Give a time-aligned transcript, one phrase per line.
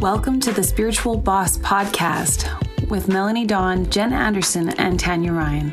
[0.00, 2.46] Welcome to the Spiritual Boss Podcast
[2.88, 5.72] with Melanie Dawn, Jen Anderson, and Tanya Ryan.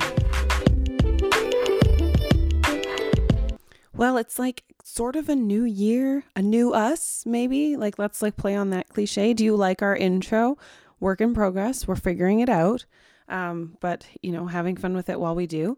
[3.93, 7.77] Well, it's like sort of a new year, a new us, maybe.
[7.77, 9.35] Like, let's like play on that cliche.
[9.35, 10.57] Do you like our intro?
[10.99, 11.87] Work in progress.
[11.87, 12.85] We're figuring it out.
[13.29, 15.77] Um, but, you know, having fun with it while we do.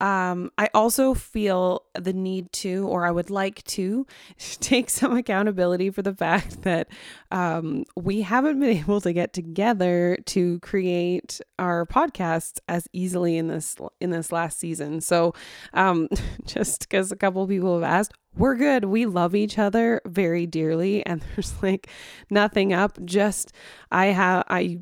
[0.00, 4.06] Um, I also feel the need to, or I would like to,
[4.38, 6.88] take some accountability for the fact that
[7.30, 13.48] um, we haven't been able to get together to create our podcasts as easily in
[13.48, 15.00] this in this last season.
[15.00, 15.34] So,
[15.74, 16.08] um,
[16.46, 18.84] just because a couple people have asked, we're good.
[18.84, 21.88] We love each other very dearly, and there's like
[22.30, 22.98] nothing up.
[23.04, 23.52] Just
[23.90, 24.78] I have I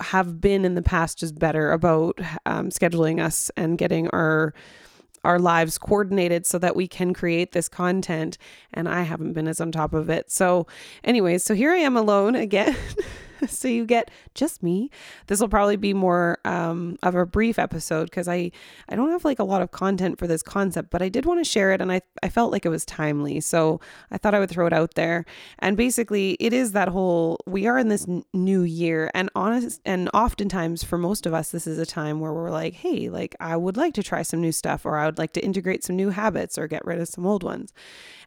[0.00, 4.54] have been in the past just better about um, scheduling us and getting our
[5.24, 8.38] our lives coordinated so that we can create this content
[8.72, 10.30] and I haven't been as on top of it.
[10.30, 10.68] So
[11.02, 12.76] anyways, so here I am alone again.
[13.48, 14.90] so you get just me.
[15.26, 18.50] This will probably be more um, of a brief episode because I
[18.88, 21.40] I don't have like a lot of content for this concept, but I did want
[21.40, 24.38] to share it, and I I felt like it was timely, so I thought I
[24.40, 25.24] would throw it out there.
[25.58, 29.80] And basically, it is that whole we are in this n- new year, and honest
[29.84, 33.34] and oftentimes for most of us, this is a time where we're like, hey, like
[33.40, 35.96] I would like to try some new stuff, or I would like to integrate some
[35.96, 37.72] new habits, or get rid of some old ones.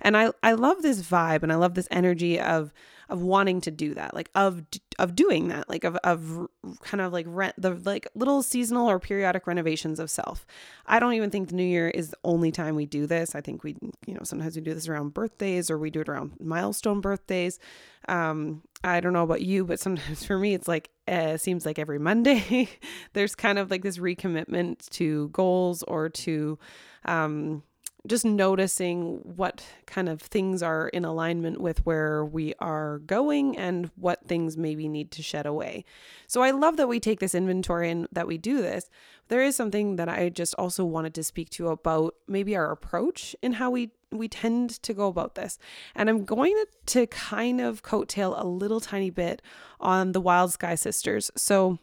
[0.02, 2.72] And I I love this vibe, and I love this energy of
[3.10, 4.64] of wanting to do that like of
[5.00, 6.48] of doing that like of of
[6.82, 10.46] kind of like rent the like little seasonal or periodic renovations of self.
[10.86, 13.36] I don't even think the new year is the only time we do this.
[13.36, 16.10] I think we you know sometimes we do this around birthdays or we do it
[16.10, 17.60] around milestone birthdays.
[18.08, 21.78] Um i don't know about you but sometimes for me it's like uh, seems like
[21.78, 22.70] every monday
[23.14, 26.58] there's kind of like this recommitment to goals or to
[27.04, 27.62] um
[28.08, 33.92] just noticing what kind of things are in alignment with where we are going and
[33.96, 35.84] what things maybe need to shed away.
[36.28, 38.90] So I love that we take this inventory and that we do this.
[39.28, 43.36] There is something that I just also wanted to speak to about maybe our approach
[43.42, 45.60] in how we we tend to go about this.
[45.94, 49.40] And I'm going to, to kind of coattail a little tiny bit
[49.80, 51.30] on the Wild Sky Sisters.
[51.36, 51.78] So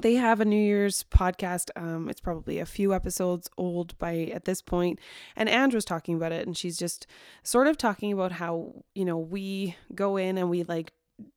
[0.00, 1.70] they have a New Year's podcast.
[1.76, 4.98] Um, it's probably a few episodes old by at this point.
[5.36, 7.06] And Andrew's talking about it, and she's just
[7.42, 10.92] sort of talking about how, you know, we go in and we like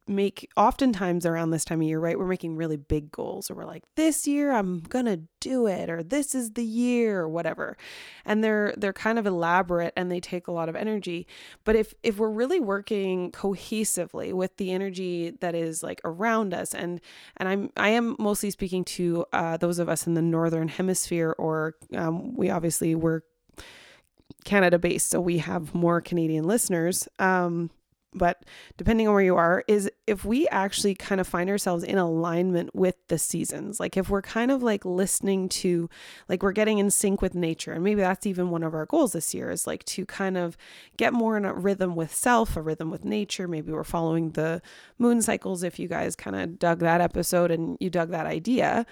[0.08, 2.18] make oftentimes around this time of year, right?
[2.18, 6.02] We're making really big goals or we're like, this year I'm gonna do it, or
[6.02, 7.78] this is the year, or whatever.
[8.26, 11.28] And they're they're kind of elaborate and they take a lot of energy.
[11.64, 16.74] But if if we're really working cohesively with the energy that is like around us,
[16.74, 17.02] and
[17.38, 21.36] and I'm I am mostly speaking to uh, those of us in the northern hemisphere,
[21.38, 23.24] or um, we obviously were
[24.46, 27.08] Canada based, so we have more Canadian listeners.
[27.20, 27.70] Um,
[28.14, 28.44] but
[28.78, 32.76] depending on where you are, is if we actually kind of find ourselves in alignment
[32.76, 33.80] with the seasons.
[33.80, 35.90] Like if we're kind of like listening to,
[36.30, 37.74] like we're getting in sync with nature.
[37.74, 40.58] And maybe that's even one of our goals this year is like to kind of
[40.98, 43.48] get more in a rhythm with self, a rhythm with nature.
[43.48, 44.62] Maybe we're following the
[44.98, 48.86] moon cycles if you guys kind of dug that episode and you dug that idea.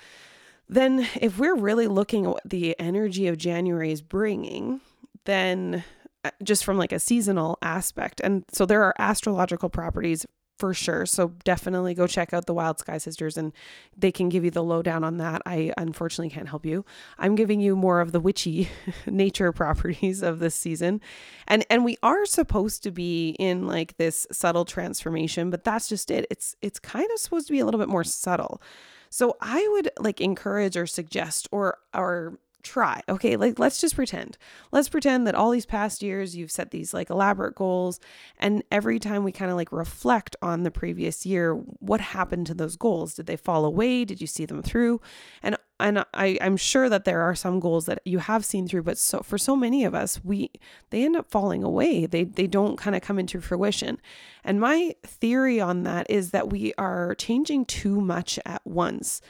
[0.67, 4.81] Then, if we're really looking at what the energy of January is bringing,
[5.25, 5.83] then
[6.25, 8.19] Uh, just from like a seasonal aspect.
[8.23, 10.25] And so there are astrological properties
[10.57, 11.05] for sure.
[11.05, 13.53] So definitely go check out the Wild Sky Sisters and
[13.95, 15.43] they can give you the lowdown on that.
[15.45, 16.83] I unfortunately can't help you.
[17.19, 18.69] I'm giving you more of the witchy
[19.05, 20.99] nature properties of this season.
[21.47, 26.09] And and we are supposed to be in like this subtle transformation, but that's just
[26.09, 26.25] it.
[26.31, 28.63] It's it's kind of supposed to be a little bit more subtle.
[29.11, 33.01] So I would like encourage or suggest or or try.
[33.07, 34.37] Okay, like let's just pretend.
[34.71, 37.99] Let's pretend that all these past years you've set these like elaborate goals
[38.39, 42.53] and every time we kind of like reflect on the previous year, what happened to
[42.53, 43.13] those goals?
[43.13, 44.03] Did they fall away?
[44.03, 44.99] Did you see them through?
[45.41, 48.83] And and I, I'm sure that there are some goals that you have seen through,
[48.83, 50.51] but so for so many of us, we
[50.89, 52.05] they end up falling away.
[52.05, 53.99] They they don't kind of come into fruition.
[54.43, 59.21] And my theory on that is that we are changing too much at once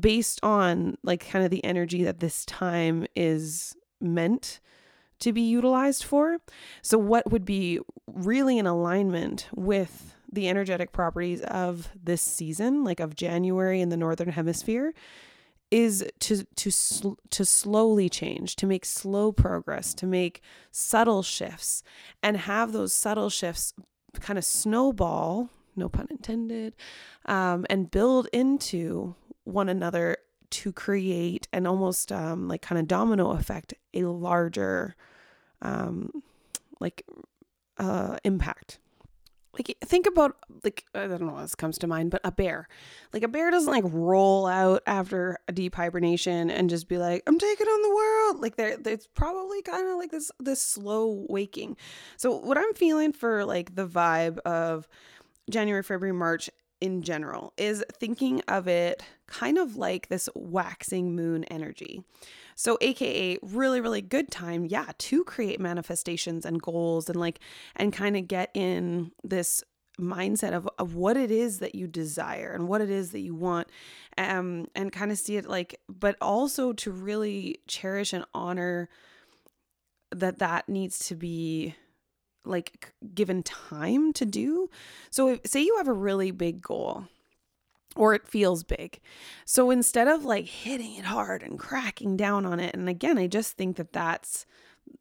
[0.00, 4.60] based on like kind of the energy that this time is meant
[5.20, 6.38] to be utilized for.
[6.82, 13.00] So, what would be really in alignment with the energetic properties of this season, like
[13.00, 14.94] of January in the northern hemisphere,
[15.70, 21.82] is to to sl- to slowly change, to make slow progress, to make subtle shifts,
[22.22, 23.74] and have those subtle shifts
[24.20, 26.74] kind of snowball, no pun intended,
[27.26, 29.14] um, and build into
[29.48, 30.18] one another
[30.50, 34.94] to create an almost um, like kind of domino effect, a larger
[35.62, 36.22] um,
[36.80, 37.04] like
[37.78, 38.78] uh, impact.
[39.54, 42.68] like think about like I don't know what this comes to mind, but a bear.
[43.12, 47.22] Like a bear doesn't like roll out after a deep hibernation and just be like,
[47.26, 48.42] I'm taking on the world.
[48.42, 51.76] Like there it's probably kind of like this this slow waking.
[52.16, 54.88] So what I'm feeling for like the vibe of
[55.50, 61.44] January, February, March in general is thinking of it kind of like this waxing moon
[61.44, 62.02] energy.
[62.54, 67.38] So, AKA, really, really good time, yeah, to create manifestations and goals and like,
[67.76, 69.62] and kind of get in this
[70.00, 73.34] mindset of, of what it is that you desire and what it is that you
[73.34, 73.66] want
[74.16, 78.88] um and kind of see it like but also to really cherish and honor
[80.12, 81.74] that that needs to be
[82.48, 84.68] like given time to do
[85.10, 87.04] so if, say you have a really big goal
[87.96, 89.00] or it feels big.
[89.44, 93.26] So instead of like hitting it hard and cracking down on it, and again, I
[93.26, 94.46] just think that that's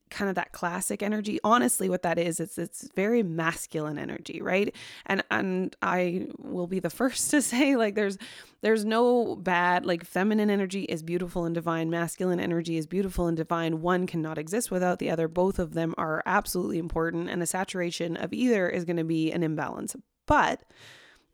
[0.10, 1.39] kind of that classic energy.
[1.44, 4.74] Honestly what that is it's it's very masculine energy right?
[5.06, 8.18] And and i will be the first to say like there's
[8.62, 11.89] there's no bad like feminine energy is beautiful and divine.
[11.89, 13.81] Masculine energy is beautiful and divine.
[13.81, 15.28] One cannot exist without the other.
[15.28, 19.31] Both of them are absolutely important and a saturation of either is going to be
[19.31, 19.95] an imbalance.
[20.25, 20.63] But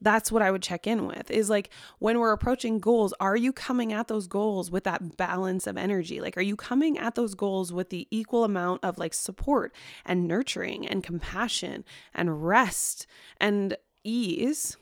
[0.03, 1.69] that's what I would check in with is like
[1.99, 6.19] when we're approaching goals, are you coming at those goals with that balance of energy?
[6.19, 9.73] Like, are you coming at those goals with the equal amount of like support
[10.05, 13.07] and nurturing and compassion and rest
[13.39, 14.77] and ease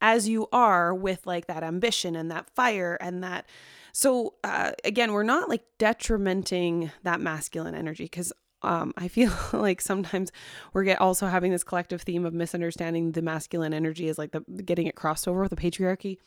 [0.00, 3.46] as you are with like that ambition and that fire and that?
[3.92, 8.32] So, uh, again, we're not like detrimenting that masculine energy because
[8.64, 10.32] um, I feel like sometimes
[10.72, 14.40] we're get also having this collective theme of misunderstanding the masculine energy is like the
[14.40, 16.18] getting it crossed over with the patriarchy.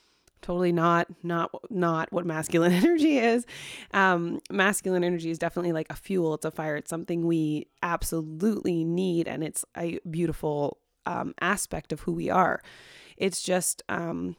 [0.42, 3.46] Totally not, not, not what masculine energy is.
[3.94, 6.36] Um, masculine energy is definitely like a fuel.
[6.36, 6.76] It's a fire.
[6.76, 12.62] It's something we absolutely need, and it's a beautiful um, aspect of who we are.
[13.18, 14.36] It's just um,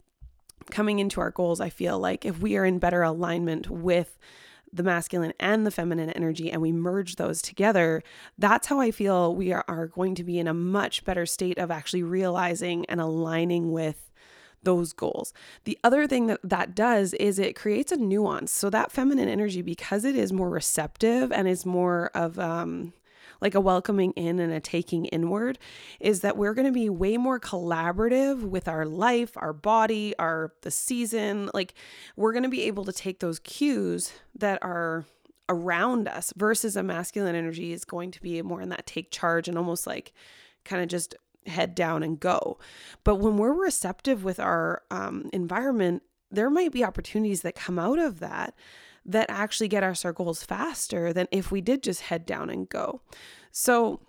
[0.71, 1.61] coming into our goals.
[1.61, 4.19] I feel like if we are in better alignment with
[4.73, 8.03] the masculine and the feminine energy and we merge those together,
[8.37, 11.71] that's how I feel we are, going to be in a much better state of
[11.71, 14.11] actually realizing and aligning with
[14.63, 15.33] those goals.
[15.65, 18.53] The other thing that that does is it creates a nuance.
[18.53, 22.93] So that feminine energy, because it is more receptive and is more of um,
[23.41, 25.59] like a welcoming in and a taking inward
[26.01, 30.53] is that we're going to be way more collaborative with our life, our body, our
[30.63, 31.51] the season.
[31.55, 31.75] Like
[32.17, 35.05] we're going to be able to take those cues that are
[35.49, 39.49] around us versus a masculine energy is going to be more in that take charge
[39.49, 40.13] and almost like
[40.65, 41.15] kind of just
[41.47, 42.59] head down and go.
[43.05, 47.99] But when we're receptive with our um, environment, there might be opportunities that come out
[47.99, 48.55] of that
[49.09, 52.69] that actually get us our goals faster than if we did just head down and
[52.69, 53.01] go.
[53.51, 54.01] So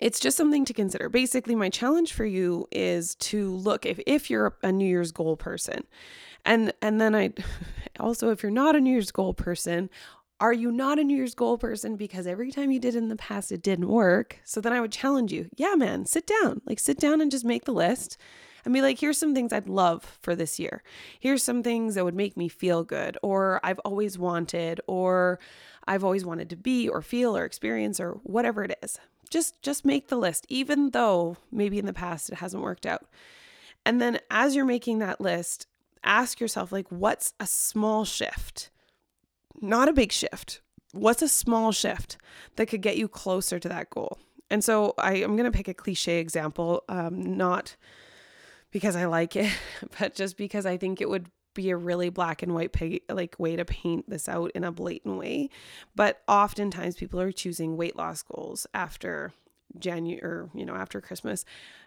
[0.00, 1.08] it's just something to consider.
[1.08, 5.36] Basically, my challenge for you is to look if, if you're a New Year's goal
[5.36, 5.84] person.
[6.44, 7.32] And and then I
[8.00, 9.90] also if you're not a New Year's goal person,
[10.40, 13.16] are you not a New Year's goal person because every time you did in the
[13.16, 14.40] past it didn't work?
[14.44, 15.48] So then I would challenge you.
[15.56, 16.62] Yeah, man, sit down.
[16.66, 18.16] Like sit down and just make the list
[18.64, 20.82] and be like, here's some things I'd love for this year.
[21.20, 25.38] Here's some things that would make me feel good, or I've always wanted, or
[25.86, 28.98] I've always wanted to be, or feel, or experience, or whatever it is.
[29.30, 33.06] Just just make the list, even though maybe in the past it hasn't worked out.
[33.84, 35.66] And then as you're making that list,
[36.02, 38.70] ask yourself, like, what's a small shift?
[39.60, 40.60] Not a big shift.
[40.92, 42.16] What's a small shift
[42.56, 44.18] that could get you closer to that goal?
[44.50, 47.76] And so I, am going to pick a cliche example, um, not
[48.74, 49.50] because I like it,
[49.98, 52.74] but just because I think it would be a really black and white
[53.08, 55.48] like way to paint this out in a blatant way.
[55.94, 59.32] But oftentimes people are choosing weight loss goals after
[59.78, 61.44] January or you know after Christmas,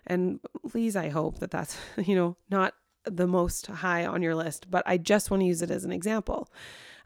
[0.08, 0.40] and
[0.70, 4.84] please I hope that that's you know not the most high on your list, but
[4.86, 6.50] I just want to use it as an example.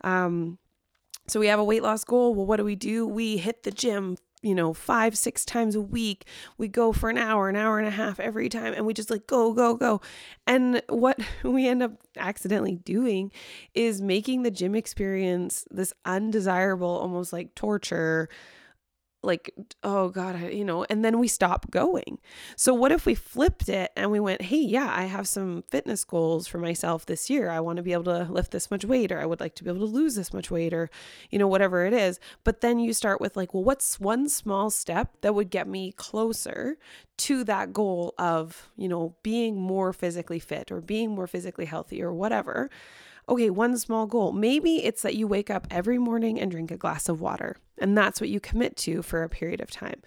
[0.03, 0.59] Um,
[1.27, 2.35] so we have a weight loss goal.
[2.35, 3.07] Well, what do we do?
[3.07, 6.25] We hit the gym you know, five, six times a week.
[6.57, 9.09] We go for an hour, an hour and a half every time, and we just
[9.09, 10.01] like go, go, go.
[10.47, 13.31] And what we end up accidentally doing
[13.73, 18.29] is making the gym experience this undesirable, almost like torture
[19.23, 22.19] like oh god you know and then we stop going.
[22.55, 26.03] So what if we flipped it and we went hey yeah i have some fitness
[26.03, 27.49] goals for myself this year.
[27.49, 29.63] I want to be able to lift this much weight or i would like to
[29.63, 30.89] be able to lose this much weight or
[31.29, 32.19] you know whatever it is.
[32.43, 35.91] But then you start with like well what's one small step that would get me
[35.91, 36.77] closer
[37.17, 42.01] to that goal of you know being more physically fit or being more physically healthy
[42.01, 42.69] or whatever
[43.31, 44.33] okay, one small goal.
[44.33, 47.55] Maybe it's that you wake up every morning and drink a glass of water.
[47.77, 50.01] And that's what you commit to for a period of time.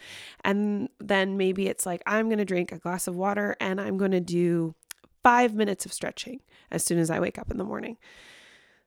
[0.45, 3.97] And then maybe it's like, I'm going to drink a glass of water and I'm
[3.97, 4.75] going to do
[5.23, 6.41] five minutes of stretching
[6.71, 7.97] as soon as I wake up in the morning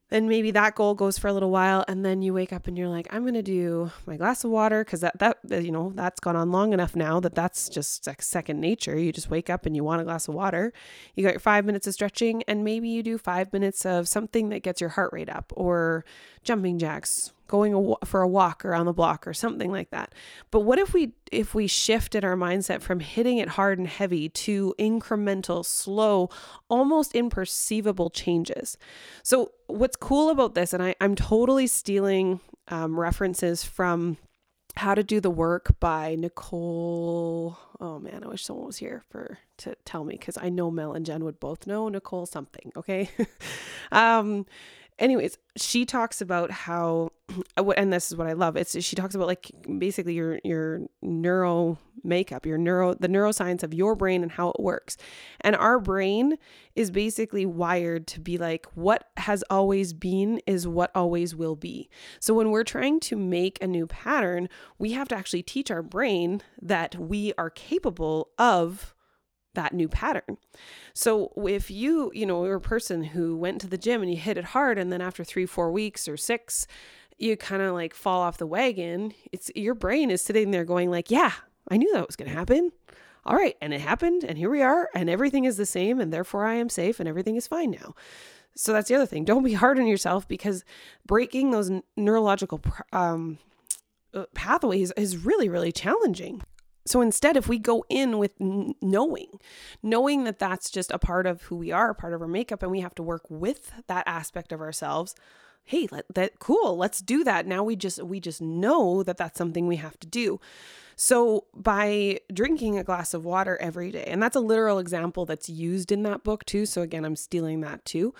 [0.09, 2.77] then maybe that goal goes for a little while and then you wake up and
[2.77, 5.91] you're like i'm going to do my glass of water because that that you know
[5.95, 8.97] that's gone on long enough now that that's just like second nature.
[8.97, 10.73] You just wake up and you want a glass of water.
[11.15, 14.49] You got your five minutes of stretching and maybe you do five minutes of something
[14.49, 16.05] that gets your heart rate up or
[16.43, 20.13] jumping jacks going for a walk around the block or something like that.
[20.51, 24.29] But what if we if we shifted our mindset from hitting it hard and heavy
[24.29, 26.29] to incremental, slow,
[26.69, 28.77] almost imperceivable changes?
[29.23, 32.39] So what's cool about this, and I, I'm totally stealing
[32.69, 34.17] um, references from
[34.77, 37.57] how to do the work by Nicole.
[37.79, 40.93] Oh man, I wish someone was here for to tell me because I know Mel
[40.93, 42.71] and Jen would both know Nicole something.
[42.75, 43.09] Okay,
[43.91, 44.45] um,
[44.99, 47.09] anyways, she talks about how,
[47.77, 48.55] and this is what I love.
[48.55, 53.73] It's she talks about like basically your your neuro makeup, your neuro the neuroscience of
[53.73, 54.97] your brain and how it works.
[55.41, 56.37] And our brain
[56.75, 61.89] is basically wired to be like what has always been is what always will be.
[62.19, 65.83] So when we're trying to make a new pattern, we have to actually teach our
[65.83, 68.95] brain that we are capable of
[69.57, 70.37] that new pattern.
[70.93, 74.17] So if you, you know, you're a person who went to the gym and you
[74.17, 76.67] hit it hard and then after 3 4 weeks or 6
[77.17, 80.91] you kind of like fall off the wagon, it's your brain is sitting there going
[80.91, 81.31] like, "Yeah,
[81.69, 82.71] I knew that was going to happen."
[83.25, 86.13] All right, and it happened and here we are and everything is the same and
[86.13, 87.93] therefore I am safe and everything is fine now.
[88.55, 89.25] So that's the other thing.
[89.25, 90.63] Don't be hard on yourself because
[91.05, 92.61] breaking those neurological
[92.93, 93.37] um,
[94.13, 96.41] uh, pathways is really really challenging.
[96.87, 99.39] So instead, if we go in with knowing,
[99.83, 102.71] knowing that that's just a part of who we are, part of our makeup, and
[102.71, 105.13] we have to work with that aspect of ourselves,
[105.63, 107.45] hey, let, that cool, let's do that.
[107.45, 110.39] Now we just we just know that that's something we have to do.
[110.95, 115.49] So by drinking a glass of water every day, and that's a literal example that's
[115.49, 116.65] used in that book too.
[116.65, 118.13] So again, I'm stealing that too.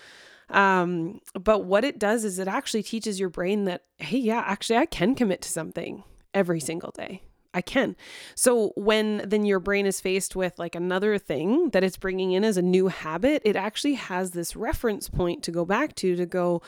[0.50, 4.77] Um, but what it does is it actually teaches your brain that, hey, yeah, actually,
[4.77, 7.21] I can commit to something every single day.
[7.57, 7.95] I can.
[8.35, 12.43] So when then your brain is faced with like another thing that it's bringing in
[12.43, 16.25] as a new habit, it actually has this reference point to go back to to
[16.25, 16.61] go,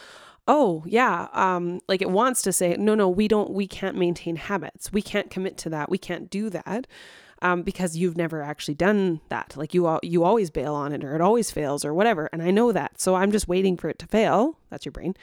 [0.48, 4.36] oh yeah um like it wants to say no no we don't we can't maintain
[4.36, 4.91] habits.
[4.91, 5.91] We can't commit to that.
[5.91, 6.88] We can't do that
[7.41, 11.15] um, because you've never actually done that like you you always bail on it or
[11.15, 14.00] it always fails or whatever and i know that so i'm just waiting for it
[14.00, 15.15] to fail that's your brain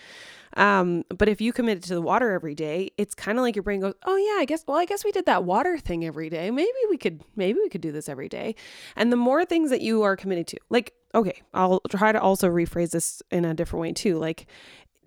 [0.56, 3.62] um, but if you commit to the water every day, it's kind of like your
[3.62, 6.30] brain goes, "Oh yeah, I guess well, I guess we did that water thing every
[6.30, 6.50] day.
[6.50, 8.54] Maybe we could maybe we could do this every day."
[8.96, 10.58] And the more things that you are committed to.
[10.70, 14.16] Like, okay, I'll try to also rephrase this in a different way too.
[14.16, 14.46] Like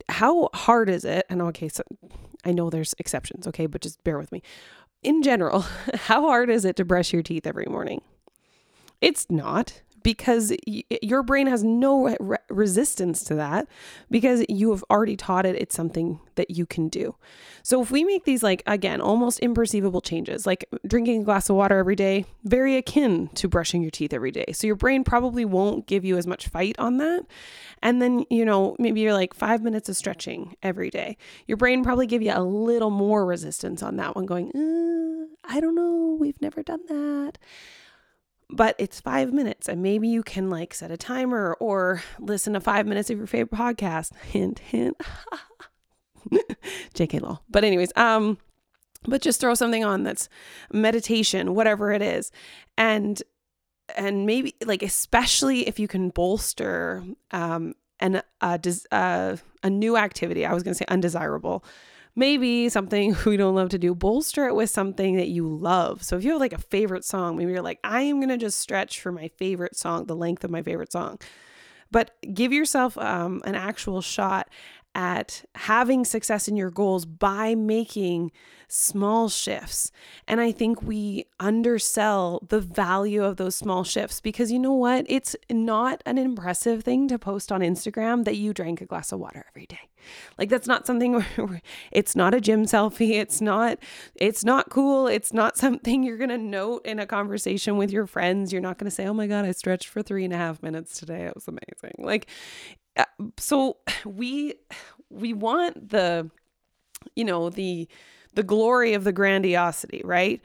[0.07, 1.25] how hard is it?
[1.29, 1.83] And okay, so
[2.45, 4.41] I know there's exceptions, okay, but just bear with me.
[5.01, 5.61] In general,
[5.93, 8.01] how hard is it to brush your teeth every morning?
[9.01, 13.67] It's not because y- your brain has no re- resistance to that
[14.09, 17.15] because you have already taught it it's something that you can do.
[17.63, 21.55] So if we make these like again almost imperceivable changes like drinking a glass of
[21.55, 24.45] water every day very akin to brushing your teeth every day.
[24.53, 27.25] So your brain probably won't give you as much fight on that.
[27.81, 31.17] And then, you know, maybe you're like 5 minutes of stretching every day.
[31.47, 35.59] Your brain probably give you a little more resistance on that one going, uh, I
[35.59, 37.37] don't know, we've never done that
[38.49, 42.59] but it's five minutes and maybe you can like set a timer or listen to
[42.59, 44.15] five minutes of your favorite podcast.
[44.17, 44.99] Hint hint.
[46.93, 47.41] Jk law.
[47.49, 48.37] But anyways um
[49.03, 50.29] but just throw something on that's
[50.71, 52.31] meditation whatever it is.
[52.77, 53.21] And
[53.95, 58.59] and maybe like especially if you can bolster um and a,
[58.91, 61.63] uh, a new activity i was going to say undesirable
[62.15, 66.03] maybe something we don't love to do, bolster it with something that you love.
[66.03, 68.37] So if you have like a favorite song, maybe you're like, I am going to
[68.37, 71.19] just stretch for my favorite song, the length of my favorite song.
[71.91, 74.49] But give yourself um, an actual shot
[74.95, 78.31] at having success in your goals by making
[78.67, 79.91] small shifts.
[80.27, 85.05] And I think we undersell the value of those small shifts because you know what?
[85.09, 89.19] It's not an impressive thing to post on Instagram that you drank a glass of
[89.19, 89.89] water every day.
[90.37, 91.23] Like that's not something
[91.91, 93.19] it's not a gym selfie.
[93.19, 93.79] It's not
[94.15, 95.07] it's not cool.
[95.07, 98.51] It's not something you're gonna note in a conversation with your friends.
[98.53, 100.99] You're not gonna say, "Oh my god, I stretched for three and a half minutes
[100.99, 101.25] today.
[101.25, 102.27] It was amazing." Like,
[102.99, 103.05] Uh,
[103.37, 104.55] so we
[105.09, 106.29] we want the
[107.15, 107.87] you know the
[108.33, 110.41] the glory of the grandiosity, right?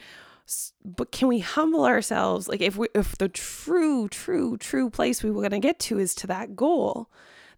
[0.84, 2.49] But can we humble ourselves?
[2.49, 5.99] Like if we if the true, true, true place we were going to get to
[5.99, 7.11] is to that goal,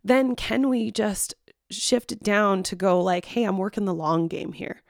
[0.04, 1.34] then can we just
[1.70, 4.82] shift it down to go like, hey, I'm working the long game here.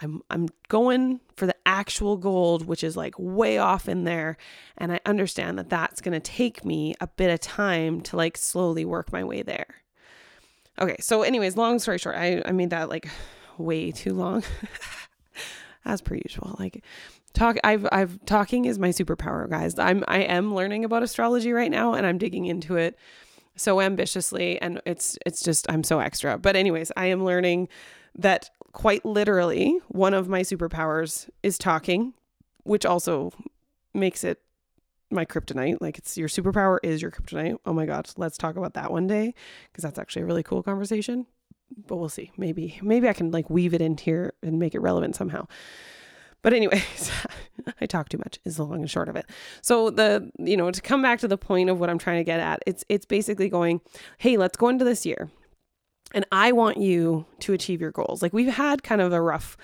[0.00, 4.36] I'm I'm going for the actual gold, which is like way off in there,
[4.78, 8.36] and I understand that that's going to take me a bit of time to like
[8.36, 9.66] slowly work my way there.
[10.80, 13.08] Okay, so anyways, long story short, I I made that like
[13.58, 14.42] way too long.
[15.84, 16.84] As per usual, like
[17.32, 19.78] talk I've I've talking is my superpower, guys.
[19.78, 22.98] I'm I am learning about astrology right now and I'm digging into it
[23.56, 26.38] so ambitiously and it's it's just I'm so extra.
[26.38, 27.68] But anyways, I am learning
[28.16, 32.14] that quite literally one of my superpowers is talking,
[32.62, 33.32] which also
[33.94, 34.40] makes it
[35.10, 35.78] my kryptonite.
[35.80, 37.58] Like it's your superpower is your kryptonite.
[37.66, 39.34] Oh my god, let's talk about that one day
[39.70, 41.26] because that's actually a really cool conversation.
[41.86, 42.32] But we'll see.
[42.36, 45.46] Maybe maybe I can like weave it in here and make it relevant somehow.
[46.42, 47.10] But anyways,
[47.80, 49.26] I talk too much is the long and short of it.
[49.62, 52.24] So the you know to come back to the point of what I'm trying to
[52.24, 53.80] get at, it's it's basically going,
[54.18, 55.28] hey, let's go into this year
[56.12, 58.22] and I want you to achieve your goals.
[58.22, 59.56] Like we've had kind of a rough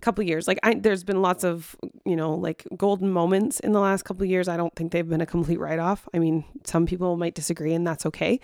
[0.00, 0.46] couple years.
[0.46, 4.24] Like I there's been lots of, you know, like golden moments in the last couple
[4.26, 4.48] years.
[4.48, 6.08] I don't think they've been a complete write off.
[6.12, 8.40] I mean, some people might disagree and that's okay.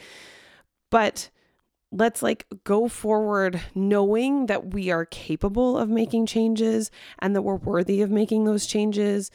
[0.91, 1.31] But
[1.93, 7.57] let's like go forward knowing that we are capable of making changes and that we're
[7.57, 9.31] worthy of making those changes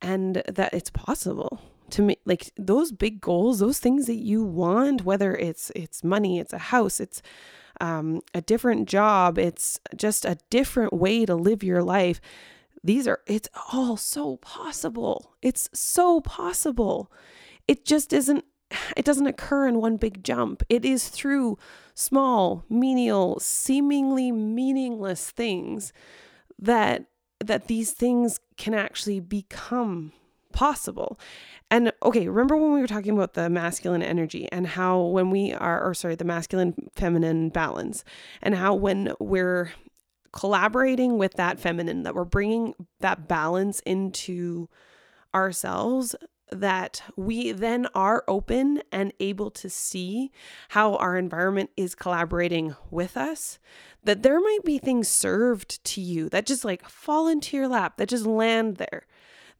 [0.00, 5.04] and that it's possible to make like those big goals those things that you want
[5.04, 7.20] whether it's it's money it's a house it's
[7.80, 12.20] um, a different job, it's just a different way to live your life.
[12.82, 15.34] These are, it's all so possible.
[15.42, 17.12] It's so possible.
[17.66, 18.44] It just isn't,
[18.96, 20.62] it doesn't occur in one big jump.
[20.68, 21.58] It is through
[21.94, 25.92] small, menial, seemingly meaningless things
[26.58, 27.06] that
[27.44, 30.12] that these things can actually become
[30.52, 31.18] possible.
[31.70, 35.52] And okay, remember when we were talking about the masculine energy and how when we
[35.52, 38.04] are, or sorry, the masculine feminine balance,
[38.40, 39.72] and how when we're
[40.32, 44.68] collaborating with that feminine, that we're bringing that balance into
[45.34, 46.16] ourselves,
[46.50, 50.30] that we then are open and able to see
[50.70, 53.58] how our environment is collaborating with us,
[54.04, 57.98] that there might be things served to you that just like fall into your lap,
[57.98, 59.06] that just land there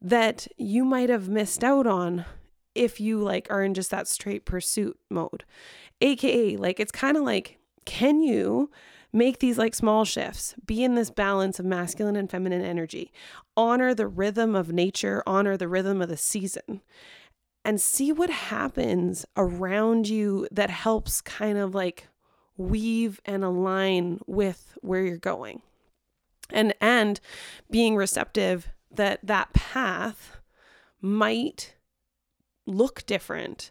[0.00, 2.24] that you might have missed out on
[2.74, 5.44] if you like are in just that straight pursuit mode.
[6.00, 8.70] AKA, like it's kind of like, can you
[9.12, 13.10] make these like small shifts, be in this balance of masculine and feminine energy,
[13.56, 16.82] honor the rhythm of nature, honor the rhythm of the season,
[17.64, 22.08] and see what happens around you that helps kind of like
[22.56, 25.62] weave and align with where you're going.
[26.50, 27.20] And and
[27.70, 30.38] being receptive that that path
[31.00, 31.74] might
[32.66, 33.70] look different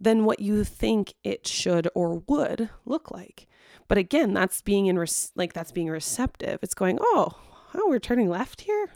[0.00, 3.46] than what you think it should or would look like.
[3.88, 6.60] But again, that's being in res- like that's being receptive.
[6.62, 7.32] It's going, "Oh,
[7.74, 8.90] oh, we're turning left here."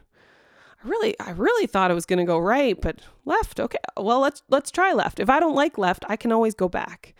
[0.85, 3.59] I really I really thought it was going to go right, but left.
[3.59, 3.79] Okay.
[3.97, 5.21] Well, let's let's try left.
[5.21, 7.15] If I don't like left, I can always go back.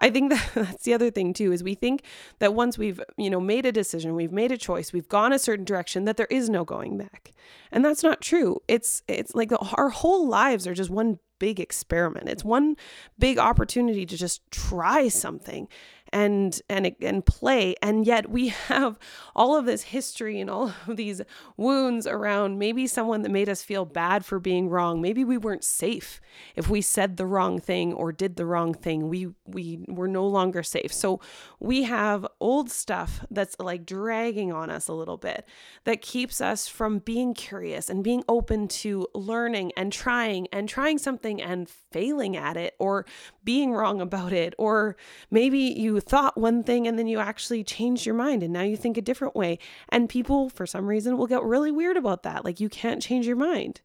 [0.00, 2.02] I think that that's the other thing too is we think
[2.38, 5.38] that once we've, you know, made a decision, we've made a choice, we've gone a
[5.38, 7.32] certain direction that there is no going back.
[7.72, 8.60] And that's not true.
[8.68, 12.28] It's it's like our whole lives are just one big experiment.
[12.28, 12.76] It's one
[13.18, 15.68] big opportunity to just try something
[16.12, 18.98] and and and play and yet we have
[19.34, 21.22] all of this history and all of these
[21.56, 22.58] wounds around.
[22.58, 25.00] Maybe someone that made us feel bad for being wrong.
[25.00, 26.20] Maybe we weren't safe.
[26.56, 30.26] If we said the wrong thing or did the wrong thing we we were no
[30.26, 30.92] longer safe.
[30.92, 31.20] So
[31.58, 35.46] we have old stuff that's like dragging on us a little bit
[35.84, 40.98] that keeps us from being curious and being open to learning and trying and trying
[40.98, 43.06] something and failing at it or
[43.44, 44.54] being wrong about it.
[44.58, 44.96] Or
[45.30, 48.76] maybe you thought one thing and then you actually changed your mind and now you
[48.76, 49.58] think a different way.
[49.88, 52.44] And people, for some reason, will get really weird about that.
[52.44, 53.80] Like, you can't change your mind.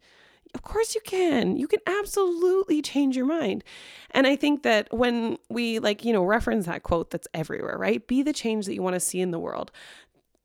[0.53, 1.57] Of course you can.
[1.57, 3.63] You can absolutely change your mind.
[4.11, 8.07] And I think that when we, like, you know, reference that quote that's everywhere, right?
[8.07, 9.71] Be the change that you want to see in the world.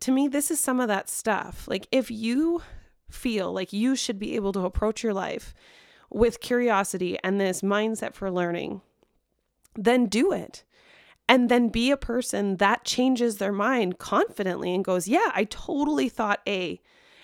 [0.00, 1.68] To me, this is some of that stuff.
[1.68, 2.62] Like, if you
[3.08, 5.54] feel like you should be able to approach your life
[6.10, 8.80] with curiosity and this mindset for learning,
[9.76, 10.64] then do it
[11.30, 16.08] and then be a person that changes their mind confidently and goes, Yeah, I totally
[16.08, 16.80] thought A,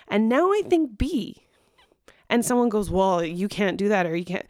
[0.07, 1.43] and now I think B.
[2.31, 4.47] And someone goes, Well, you can't do that, or you can't.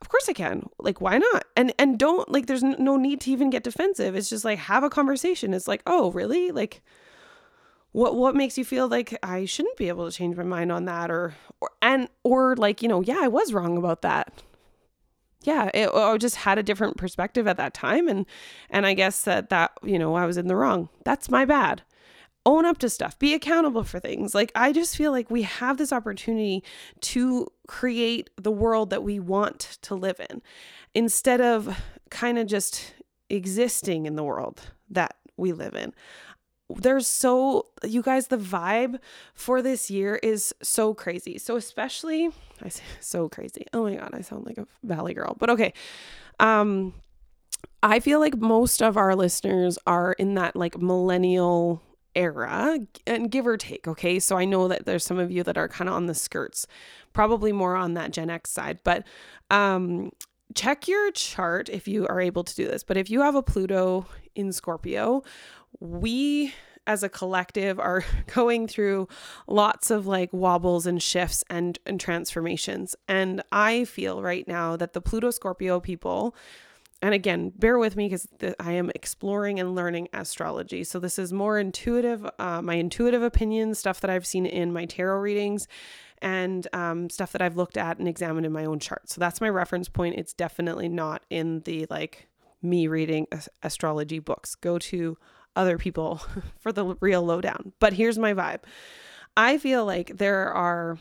[0.00, 0.68] Of course I can.
[0.78, 1.44] Like, why not?
[1.54, 2.46] And and don't like.
[2.46, 4.16] There's no need to even get defensive.
[4.16, 5.52] It's just like have a conversation.
[5.52, 6.50] It's like, oh, really?
[6.50, 6.82] Like,
[7.92, 10.86] what what makes you feel like I shouldn't be able to change my mind on
[10.86, 14.42] that, or or and or like you know, yeah, I was wrong about that
[15.46, 18.26] yeah, it, I just had a different perspective at that time, and
[18.68, 20.88] and I guess that that you know I was in the wrong.
[21.04, 21.82] That's my bad.
[22.44, 23.18] Own up to stuff.
[23.18, 24.34] Be accountable for things.
[24.34, 26.64] Like I just feel like we have this opportunity
[27.02, 30.42] to create the world that we want to live in,
[30.94, 31.80] instead of
[32.10, 32.94] kind of just
[33.30, 35.92] existing in the world that we live in
[36.68, 38.98] there's so you guys the vibe
[39.34, 41.38] for this year is so crazy.
[41.38, 42.30] So especially
[42.62, 43.66] i say so crazy.
[43.72, 45.72] Oh my god i sound like a valley girl but okay.
[46.40, 46.94] Um
[47.82, 51.82] i feel like most of our listeners are in that like millennial
[52.14, 54.18] era and give or take okay?
[54.18, 56.66] So i know that there's some of you that are kind of on the skirts
[57.12, 59.06] probably more on that gen x side but
[59.50, 60.10] um
[60.54, 63.42] check your chart if you are able to do this but if you have a
[63.42, 65.22] pluto in scorpio
[65.80, 66.52] we
[66.86, 69.08] as a collective are going through
[69.46, 72.94] lots of like wobbles and shifts and, and transformations.
[73.08, 76.34] And I feel right now that the Pluto Scorpio people,
[77.02, 78.26] and again, bear with me because
[78.58, 80.84] I am exploring and learning astrology.
[80.84, 84.86] So this is more intuitive, uh, my intuitive opinions, stuff that I've seen in my
[84.86, 85.68] tarot readings,
[86.22, 89.10] and um, stuff that I've looked at and examined in my own chart.
[89.10, 90.14] So that's my reference point.
[90.16, 92.28] It's definitely not in the like
[92.62, 93.26] me reading
[93.62, 94.54] astrology books.
[94.54, 95.18] Go to
[95.56, 96.20] other people
[96.60, 97.72] for the real lowdown.
[97.80, 98.60] But here's my vibe
[99.36, 100.98] I feel like there are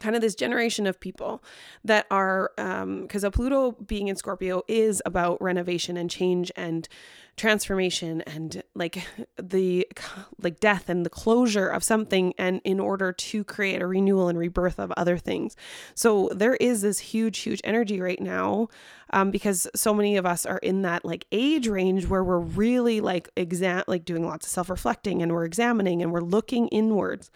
[0.00, 1.42] kind of this generation of people
[1.84, 6.88] that are because um, a Pluto being in Scorpio is about renovation and change and
[7.36, 9.06] transformation and like
[9.42, 9.86] the
[10.42, 14.38] like death and the closure of something and in order to create a renewal and
[14.38, 15.56] rebirth of other things.
[15.94, 18.68] So there is this huge huge energy right now
[19.12, 23.00] um, because so many of us are in that like age range where we're really
[23.00, 27.30] like exam like doing lots of self-reflecting and we're examining and we're looking inwards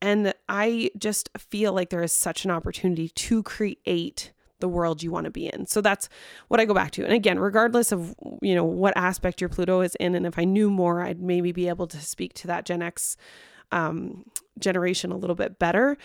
[0.00, 5.10] and I just feel like there is such an opportunity to create the world you
[5.10, 5.66] want to be in.
[5.66, 6.08] So that's
[6.48, 7.04] what I go back to.
[7.04, 10.44] And again, regardless of, you know, what aspect your Pluto is in and if I
[10.44, 13.16] knew more, I'd maybe be able to speak to that Gen X
[13.70, 14.24] um,
[14.58, 15.96] generation a little bit better.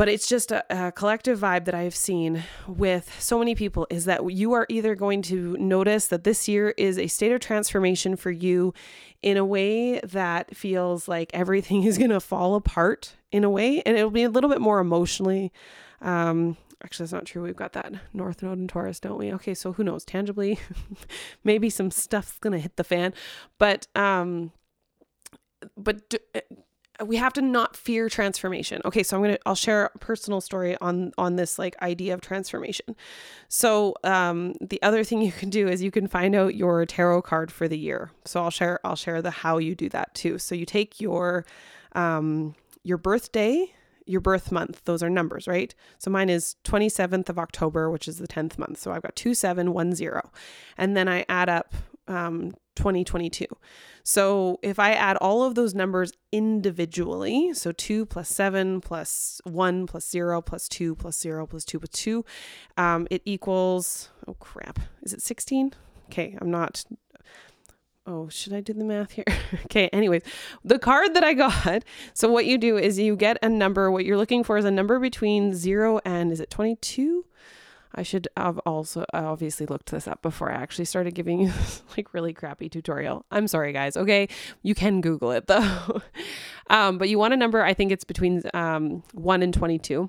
[0.00, 3.86] But it's just a, a collective vibe that I have seen with so many people
[3.90, 7.40] is that you are either going to notice that this year is a state of
[7.40, 8.72] transformation for you
[9.20, 13.82] in a way that feels like everything is going to fall apart in a way,
[13.82, 15.52] and it'll be a little bit more emotionally
[16.00, 17.42] um, actually that's not true.
[17.42, 19.30] We've got that north node in taurus don't we?
[19.34, 20.06] Okay so who knows?
[20.06, 20.58] Tangibly
[21.44, 23.12] maybe some stuff's gonna hit the fan.
[23.58, 24.52] But um
[25.76, 26.40] but uh,
[27.04, 30.76] we have to not fear transformation okay so i'm gonna i'll share a personal story
[30.80, 32.96] on on this like idea of transformation
[33.48, 37.22] so um the other thing you can do is you can find out your tarot
[37.22, 40.38] card for the year so i'll share i'll share the how you do that too
[40.38, 41.44] so you take your
[41.92, 43.72] um your birthday
[44.10, 44.82] your birth month.
[44.84, 45.74] Those are numbers, right?
[45.98, 48.78] So mine is 27th of October, which is the 10th month.
[48.78, 50.30] So I've got 2710.
[50.76, 51.72] And then I add up
[52.08, 53.46] um, 2022.
[54.02, 59.86] So if I add all of those numbers individually, so 2 plus 7 plus 1
[59.86, 62.24] plus 0 plus 2 plus 0 plus 2 plus 2,
[62.76, 65.74] um, it equals, oh crap, is it 16?
[66.08, 66.84] Okay, I'm not
[68.06, 69.24] oh, should I do the math here?
[69.66, 70.22] okay, anyways,
[70.64, 71.84] the card that I got.
[72.14, 73.90] So, what you do is you get a number.
[73.90, 77.19] What you're looking for is a number between zero and is it 22?
[77.94, 81.82] I should have also obviously looked this up before I actually started giving you this
[81.96, 83.24] like really crappy tutorial.
[83.30, 83.96] I'm sorry, guys.
[83.96, 84.28] Okay,
[84.62, 86.00] you can Google it though.
[86.68, 87.62] um, but you want a number.
[87.62, 90.08] I think it's between um, one and 22,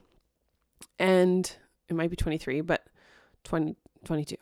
[0.99, 1.55] and
[1.89, 2.85] it might be 23, but
[3.45, 4.35] 20, 22.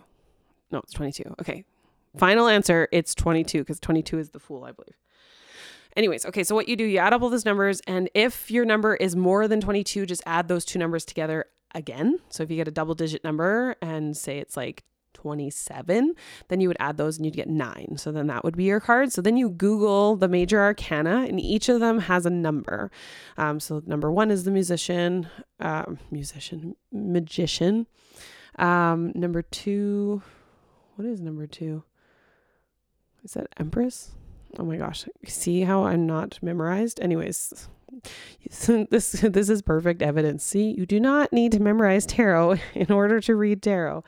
[0.71, 1.35] No, it's 22.
[1.41, 1.63] Okay,
[2.17, 4.97] Final answer, it's 22 because 22 is the fool, I believe.
[5.95, 8.65] Anyways, okay, so what you do, you add up all those numbers, and if your
[8.65, 12.19] number is more than 22, just add those two numbers together again.
[12.29, 16.13] So if you get a double digit number and say it's like 27,
[16.47, 17.95] then you would add those and you'd get nine.
[17.97, 19.11] So then that would be your card.
[19.11, 22.91] So then you Google the major arcana, and each of them has a number.
[23.37, 25.27] Um, so number one is the musician,
[25.59, 27.87] uh, musician, magician.
[28.57, 30.21] Um, number two,
[30.95, 31.83] what is number two?
[33.23, 34.11] Is that Empress?
[34.57, 35.05] Oh my gosh.
[35.25, 36.99] See how I'm not memorized?
[37.01, 37.67] Anyways,
[38.89, 40.43] this this is perfect evidence.
[40.43, 44.03] See, you do not need to memorize tarot in order to read tarot.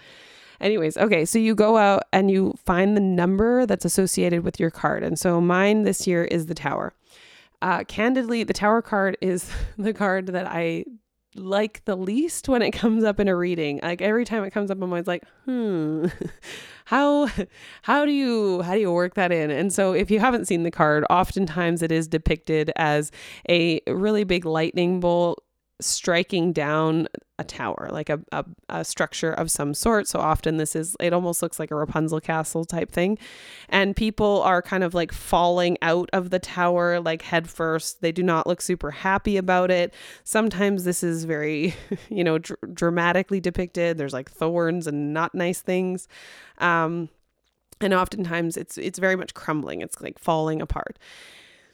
[0.60, 4.70] Anyways, okay, so you go out and you find the number that's associated with your
[4.70, 5.04] card.
[5.04, 6.94] And so mine this year is the Tower.
[7.64, 10.86] Uh, candidly, the Tower card is the card that I
[11.36, 13.80] like the least when it comes up in a reading.
[13.82, 16.08] Like every time it comes up, I'm always like, hmm,
[16.86, 17.30] how
[17.84, 19.52] how do you how do you work that in?
[19.52, 23.12] And so if you haven't seen the card, oftentimes it is depicted as
[23.50, 25.44] a really big lightning bolt
[25.82, 27.08] striking down
[27.40, 30.08] a tower, like a, a, a, structure of some sort.
[30.08, 33.18] So often this is, it almost looks like a Rapunzel castle type thing.
[33.68, 38.02] And people are kind of like falling out of the tower, like head first.
[38.02, 39.94] They do not look super happy about it.
[40.24, 41.76] Sometimes this is very,
[42.10, 43.98] you know, dr- dramatically depicted.
[43.98, 46.08] There's like thorns and not nice things.
[46.60, 47.10] Um,
[47.82, 51.00] and oftentimes it's it's very much crumbling it's like falling apart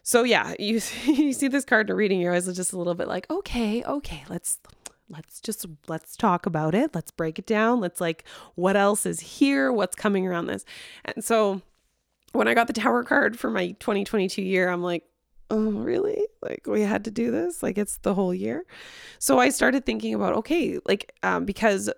[0.07, 2.77] so yeah you you see this card in a reading your eyes are just a
[2.77, 4.59] little bit like okay okay let's
[5.09, 6.93] let's just let's talk about it.
[6.93, 7.79] Let's break it down.
[7.79, 8.23] Let's like
[8.55, 9.71] what else is here?
[9.71, 10.65] What's coming around this?
[11.05, 11.61] And so
[12.33, 15.03] when i got the tower card for my 2022 year i'm like
[15.49, 16.21] oh really?
[16.41, 17.63] Like we had to do this?
[17.63, 18.65] Like it's the whole year?
[19.19, 21.89] So i started thinking about okay like um, because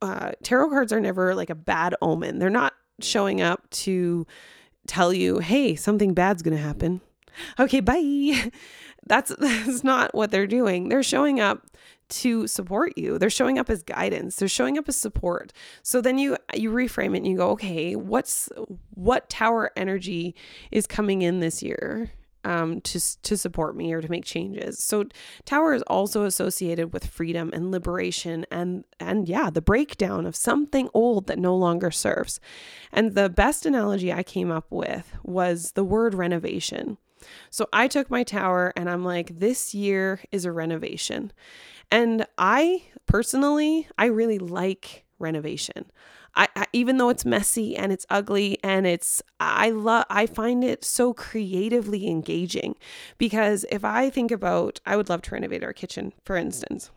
[0.00, 2.38] uh, tarot cards are never like a bad omen.
[2.38, 4.26] They're not showing up to
[4.86, 7.00] tell you, hey, something bad's going to happen.
[7.58, 8.50] Okay, bye.
[9.06, 10.88] That's that's not what they're doing.
[10.88, 11.66] They're showing up
[12.10, 13.18] to support you.
[13.18, 14.36] They're showing up as guidance.
[14.36, 15.52] They're showing up as support.
[15.82, 18.48] So then you you reframe it and you go, okay, what's
[18.94, 20.34] what tower energy
[20.70, 22.10] is coming in this year?
[22.44, 24.82] um, to to support me or to make changes.
[24.82, 25.04] So
[25.44, 30.88] tower is also associated with freedom and liberation and and yeah, the breakdown of something
[30.94, 32.40] old that no longer serves.
[32.92, 36.98] And the best analogy I came up with was the word renovation.
[37.50, 41.32] So I took my tower and I'm like, this year is a renovation.
[41.90, 45.90] And I personally, I really like renovation.
[46.34, 50.62] I, I, even though it's messy and it's ugly and it's I love I find
[50.62, 52.76] it so creatively engaging
[53.16, 56.90] because if I think about I would love to renovate our kitchen for instance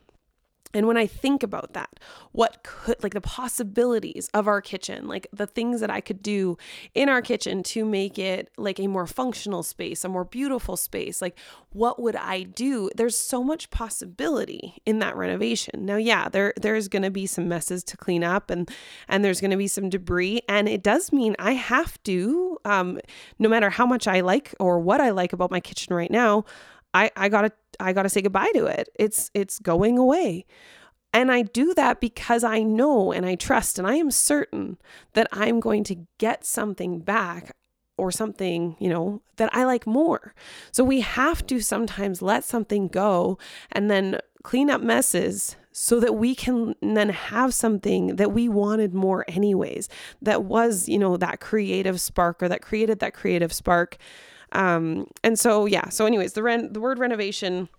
[0.73, 1.99] and when I think about that,
[2.31, 6.57] what could, like the possibilities of our kitchen, like the things that I could do
[6.93, 11.21] in our kitchen to make it like a more functional space, a more beautiful space,
[11.21, 11.37] like
[11.71, 12.89] what would I do?
[12.95, 15.85] There's so much possibility in that renovation.
[15.85, 18.69] Now, yeah, there there's going to be some messes to clean up and
[19.07, 22.99] and there's going to be some debris and it does mean I have to um
[23.39, 26.45] no matter how much I like or what I like about my kitchen right now,
[26.93, 28.89] I I got to I got to say goodbye to it.
[28.95, 30.45] It's it's going away.
[31.13, 34.77] And I do that because I know and I trust and I am certain
[35.13, 37.51] that I'm going to get something back
[37.97, 40.33] or something, you know, that I like more.
[40.71, 43.37] So we have to sometimes let something go
[43.71, 48.93] and then clean up messes so that we can then have something that we wanted
[48.93, 49.87] more anyways
[50.21, 53.97] that was you know that creative spark or that created that creative spark
[54.51, 57.69] um, and so yeah, so anyways, the ren- the word renovation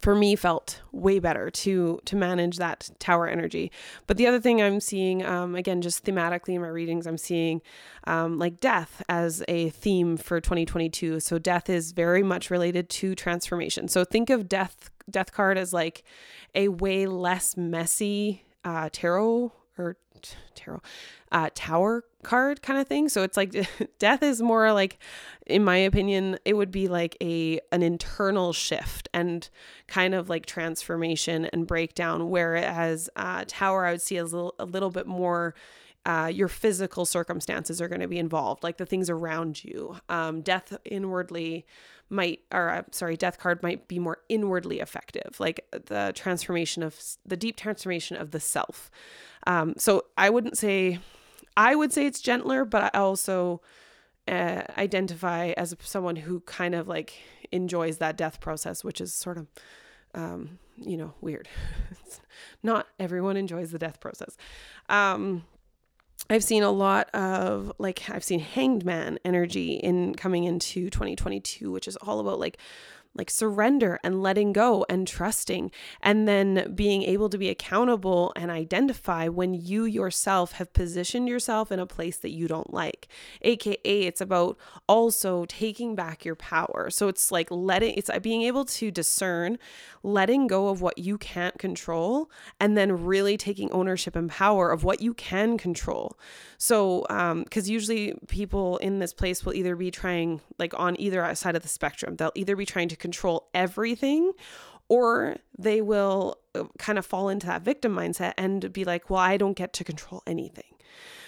[0.00, 3.70] for me felt way better to to manage that tower energy.
[4.06, 7.60] But the other thing i'm seeing um, again just thematically in my readings i'm seeing
[8.04, 13.14] um, like death as a theme for 2022 so death is very much related to
[13.14, 13.88] transformation.
[13.88, 16.04] So think of death death card as like
[16.54, 19.96] a way less messy uh, tarot or
[20.54, 20.80] tarot
[21.30, 23.08] uh, tower card kind of thing.
[23.08, 23.54] So it's like
[23.98, 24.98] death is more like,
[25.46, 29.48] in my opinion, it would be like a an internal shift and
[29.86, 32.30] kind of like transformation and breakdown.
[32.30, 35.54] Whereas uh, tower, I would see as a little, a little bit more.
[36.04, 39.94] Uh, your physical circumstances are going to be involved, like the things around you.
[40.08, 41.64] Um, death inwardly
[42.10, 47.00] might, or uh, sorry, death card might be more inwardly effective, like the transformation of
[47.24, 48.90] the deep transformation of the self.
[49.46, 50.98] Um, so I wouldn't say
[51.56, 53.60] I would say it's gentler, but I also
[54.28, 57.14] uh, identify as someone who kind of like
[57.50, 59.46] enjoys that death process, which is sort of,
[60.14, 61.48] um, you know, weird.
[62.62, 64.36] not everyone enjoys the death process.
[64.88, 65.44] Um,
[66.30, 71.70] I've seen a lot of like I've seen hanged man energy in coming into 2022,
[71.70, 72.58] which is all about like
[73.14, 75.70] like surrender and letting go and trusting,
[76.02, 81.70] and then being able to be accountable and identify when you yourself have positioned yourself
[81.70, 83.08] in a place that you don't like.
[83.42, 84.56] AKA, it's about
[84.88, 86.88] also taking back your power.
[86.90, 89.58] So it's like letting, it's being able to discern,
[90.02, 94.84] letting go of what you can't control, and then really taking ownership and power of
[94.84, 96.18] what you can control.
[96.58, 101.34] So, um, because usually people in this place will either be trying, like on either
[101.34, 104.32] side of the spectrum, they'll either be trying to control everything
[104.88, 109.20] or they will uh, kind of fall into that victim mindset and be like, well,
[109.20, 110.64] I don't get to control anything.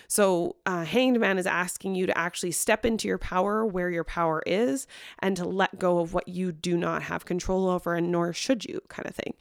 [0.06, 4.04] So, uh, Hanged Man is asking you to actually step into your power where your
[4.04, 4.86] power is
[5.20, 8.66] and to let go of what you do not have control over, and nor should
[8.66, 9.34] you, kind of thing.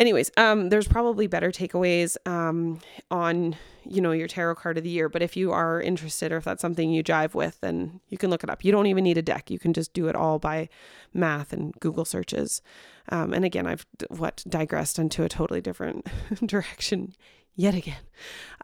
[0.00, 4.90] Anyways, um, there's probably better takeaways um, on you know your tarot card of the
[4.90, 5.08] year.
[5.08, 8.30] But if you are interested, or if that's something you jive with, then you can
[8.30, 8.64] look it up.
[8.64, 9.50] You don't even need a deck.
[9.50, 10.68] You can just do it all by
[11.14, 12.62] math and Google searches.
[13.10, 16.06] Um, and again, I've what digressed into a totally different
[16.46, 17.14] direction
[17.54, 17.98] yet again.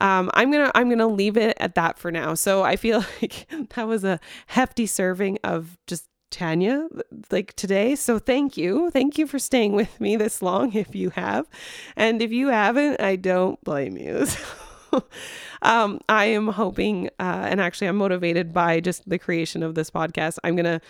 [0.01, 2.35] Um, I'm gonna I'm gonna leave it at that for now.
[2.35, 4.19] So I feel like that was a
[4.49, 6.89] hefty serving of just Tanya
[7.31, 7.95] like today.
[7.95, 8.91] So thank you.
[8.91, 11.47] Thank you for staying with me this long if you have.
[11.97, 14.27] And if you haven't, I don't blame you.
[14.93, 15.03] So,
[15.63, 19.91] um, I am hoping, uh, and actually, I'm motivated by just the creation of this
[19.91, 20.39] podcast.
[20.45, 20.81] I'm going to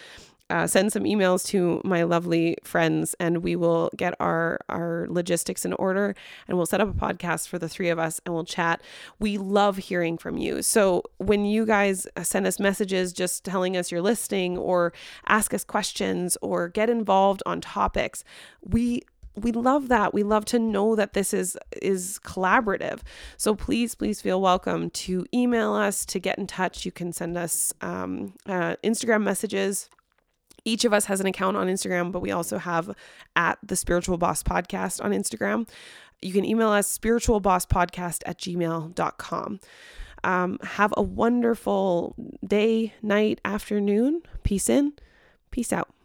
[0.48, 5.64] uh, send some emails to my lovely friends and we will get our our logistics
[5.64, 6.14] in order
[6.46, 8.80] and we'll set up a podcast for the three of us and we'll chat.
[9.18, 10.62] We love hearing from you.
[10.62, 14.92] So when you guys send us messages just telling us you're listening or
[15.26, 18.22] ask us questions or get involved on topics
[18.62, 19.02] we
[19.38, 20.14] we love that.
[20.14, 23.00] We love to know that this is is collaborative.
[23.36, 26.86] So please please feel welcome to email us to get in touch.
[26.86, 29.90] You can send us um, uh, instagram messages
[30.66, 32.94] each of us has an account on Instagram, but we also have
[33.36, 35.66] at the Spiritual Boss Podcast on Instagram.
[36.20, 39.60] You can email us spiritualbosspodcast at gmail.com.
[40.24, 44.22] Um, have a wonderful day, night, afternoon.
[44.42, 44.94] Peace in,
[45.50, 45.95] peace out.